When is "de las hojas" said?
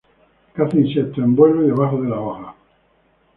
2.01-2.55